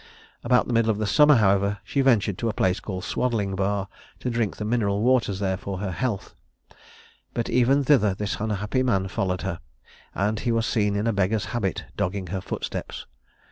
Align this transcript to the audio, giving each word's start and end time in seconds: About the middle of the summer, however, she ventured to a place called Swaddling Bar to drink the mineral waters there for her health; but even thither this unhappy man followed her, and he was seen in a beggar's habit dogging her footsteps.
About 0.43 0.65
the 0.65 0.73
middle 0.73 0.89
of 0.89 0.97
the 0.97 1.05
summer, 1.05 1.35
however, 1.35 1.77
she 1.83 2.01
ventured 2.01 2.39
to 2.39 2.49
a 2.49 2.53
place 2.53 2.79
called 2.79 3.03
Swaddling 3.03 3.55
Bar 3.55 3.87
to 4.17 4.31
drink 4.31 4.57
the 4.57 4.65
mineral 4.65 5.03
waters 5.03 5.37
there 5.37 5.57
for 5.57 5.77
her 5.77 5.91
health; 5.91 6.33
but 7.35 7.51
even 7.51 7.83
thither 7.83 8.15
this 8.15 8.37
unhappy 8.39 8.81
man 8.81 9.07
followed 9.09 9.43
her, 9.43 9.59
and 10.15 10.39
he 10.39 10.51
was 10.51 10.65
seen 10.65 10.95
in 10.95 11.05
a 11.05 11.13
beggar's 11.13 11.45
habit 11.53 11.85
dogging 11.97 12.25
her 12.33 12.41
footsteps. 12.41 13.05